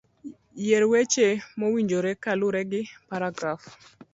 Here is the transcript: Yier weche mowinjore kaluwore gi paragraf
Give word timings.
Yier 0.63 0.83
weche 0.91 1.27
mowinjore 1.59 2.11
kaluwore 2.23 2.61
gi 2.71 2.81
paragraf 3.09 3.61